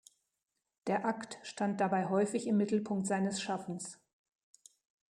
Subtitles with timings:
[0.87, 3.99] Der Akt stand dabei häufig im Mittelpunkt seines Schaffens.